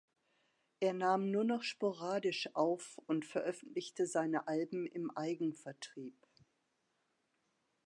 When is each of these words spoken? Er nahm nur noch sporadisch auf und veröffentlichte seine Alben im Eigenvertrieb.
Er 0.79 0.93
nahm 0.95 1.29
nur 1.29 1.43
noch 1.43 1.61
sporadisch 1.61 2.49
auf 2.55 2.97
und 3.05 3.23
veröffentlichte 3.23 4.07
seine 4.07 4.47
Alben 4.47 4.87
im 4.87 5.15
Eigenvertrieb. 5.15 6.17